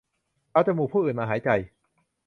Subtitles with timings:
[0.51, 1.49] เอาจมูกผู้อื่นมาหายใจ